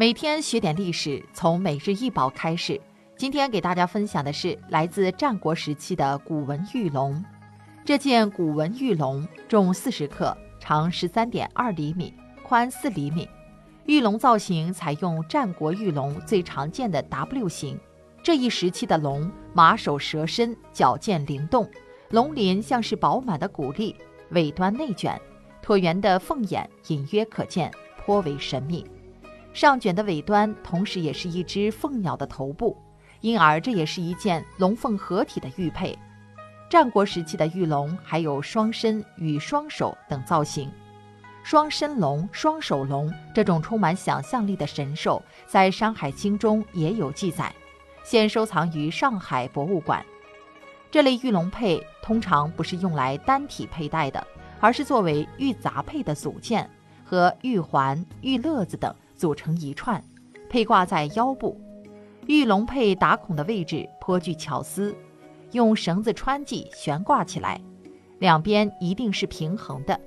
[0.00, 2.80] 每天学点历史，从每日一宝开始。
[3.16, 7.20] 今天给大家分享的是来自战国时期的古文玉龙。
[7.84, 12.14] 这件古文玉龙重四十克，长十三点二厘米，
[12.44, 13.28] 宽四厘米。
[13.86, 17.76] 玉龙造型采用战国玉龙最常见的 W 型。
[18.22, 21.68] 这一时期的龙马首蛇身，矫健灵动，
[22.10, 23.96] 龙鳞像是饱满的谷粒，
[24.30, 25.20] 尾端内卷，
[25.60, 27.68] 椭圆的凤眼隐约可见，
[28.06, 28.86] 颇为神秘。
[29.58, 32.76] 上卷的尾端，同时也是一只凤鸟的头部，
[33.22, 35.98] 因而这也是一件龙凤合体的玉佩。
[36.70, 40.70] 战国时期的玉龙还有双身与双手等造型。
[41.42, 47.52] 双身龙、双手龙这种充满想象力的神兽，在《山海经》中也有记载，
[48.04, 50.06] 现收藏于上海博物馆。
[50.88, 54.24] 这类玉龙佩通常不是用来单体佩戴的，
[54.60, 56.70] 而是作为玉杂佩的组件，
[57.04, 58.94] 和玉环、玉勒子等。
[59.18, 60.02] 组成一串，
[60.48, 61.60] 佩挂在腰部。
[62.26, 64.94] 玉龙佩打孔的位置颇具巧思，
[65.52, 67.60] 用绳子穿系悬挂起来，
[68.18, 69.98] 两边一定是平衡的，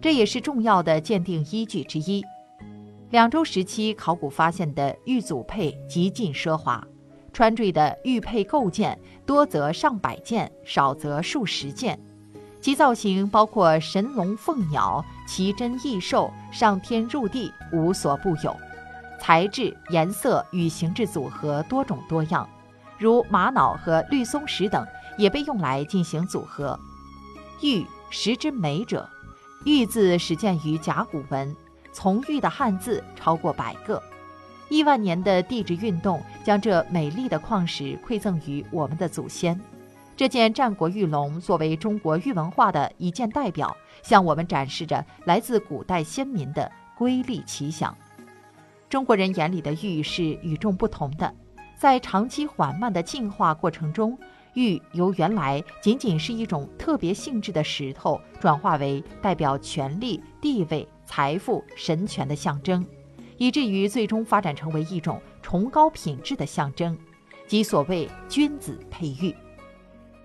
[0.00, 2.22] 这也是重要的鉴定依据之一。
[3.10, 6.86] 两周时期考古发现的玉组佩极尽奢华，
[7.32, 11.98] 穿坠的玉佩构件多则上百件，少则数十件，
[12.60, 15.04] 其造型包括神龙凤鸟。
[15.26, 18.56] 奇珍异兽，上天入地，无所不有。
[19.20, 22.48] 材质、颜色与形制组合多种多样，
[22.96, 24.86] 如玛瑙和绿松石等
[25.18, 26.80] 也被用来进行组合。
[27.60, 29.06] 玉，石之美者。
[29.66, 31.54] 玉字始见于甲骨文，
[31.92, 34.02] 从玉的汉字超过百个。
[34.70, 39.60] 亿万年的地质运动将这美丽的矿石馈赠于我们的祖先。
[40.18, 47.96] 这件战国玉龙作为中国玉文化的一件代表，向我们展示着来自古代先民的瑰丽奇想。
[48.88, 51.32] 中国人眼里的玉是与众不同的，
[51.76, 54.18] 在长期缓慢的进化过程中，
[54.54, 62.84] 玉由原来仅仅是一种特别性质的石头，转化为代表权力、地位、财富、神权的象征，
[63.36, 66.98] 以至于最终发展成为一种崇高品质的象征，
[67.46, 69.32] 即所谓君子佩玉。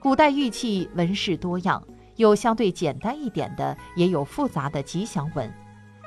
[0.00, 1.82] 古代玉器纹饰多样，
[2.14, 5.52] 有相对简单一点的，也有复杂的吉祥纹。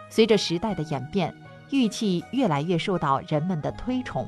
[0.10, 1.34] 随着时代的演变，
[1.72, 4.26] 玉器越来越受到人们的推崇，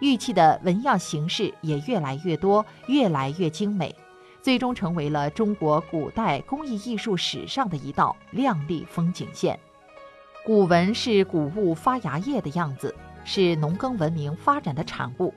[0.00, 3.94] 玉器的纹样形式也越来越多，越来越精美，
[4.42, 9.58] 最终成为了中国古代工艺艺术史上的一道亮丽风景线。
[10.44, 12.94] 古文是谷物发芽叶的样子，
[13.24, 15.32] 是农耕文明发展的产物，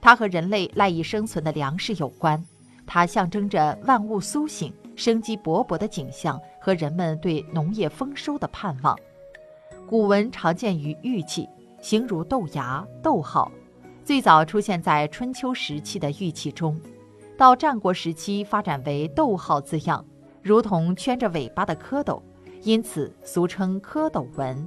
[0.00, 2.44] 它和人类赖以生存的粮食有关。
[2.86, 8.96] 它象征着万物苏醒、生机勃勃的景象和人们对农业丰收的盼望。
[9.86, 11.48] 古文常见于玉器，
[11.80, 13.50] 形如豆芽、逗号，
[14.04, 16.80] 最早出现在春秋时期的玉器中，
[17.36, 20.04] 到战国时期发展为逗号字样，
[20.42, 22.22] 如同圈着尾巴的蝌蚪，
[22.62, 24.66] 因此俗称蝌蚪纹。